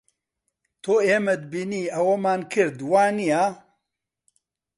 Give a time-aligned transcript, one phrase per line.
[0.83, 3.45] تۆ ئێمەت بینی ئەوەمان کرد، وانییە؟